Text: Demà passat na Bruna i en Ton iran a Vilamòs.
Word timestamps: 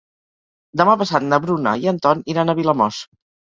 Demà 0.81 0.95
passat 1.01 1.27
na 1.35 1.39
Bruna 1.45 1.75
i 1.85 1.87
en 1.93 2.01
Ton 2.07 2.25
iran 2.35 2.49
a 2.49 2.59
Vilamòs. 2.63 3.07